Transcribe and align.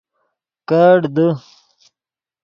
کیڑ 0.69 0.99
دے 1.15 1.27